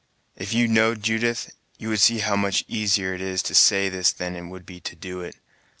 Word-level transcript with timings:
"If 0.35 0.51
you 0.51 0.67
know'd 0.67 1.03
Judith, 1.03 1.53
you 1.77 1.89
would 1.89 1.99
see 1.99 2.17
how 2.21 2.35
much 2.35 2.65
easier 2.67 3.13
it 3.13 3.21
is 3.21 3.43
to 3.43 3.53
say 3.53 3.87
this 3.87 4.11
than 4.11 4.35
it 4.35 4.47
would 4.47 4.65
be 4.65 4.79
to 4.79 4.95
do 4.95 5.21
it. 5.21 5.35